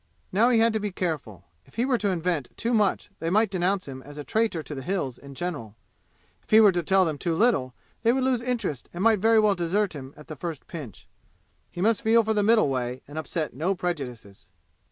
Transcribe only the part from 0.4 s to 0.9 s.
he had to